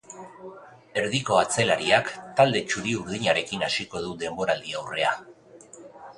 [1.01, 2.09] Erdiko atzelariak
[2.39, 5.15] talde txuri-urdinarekin hasiko du denboraldi-aurrea.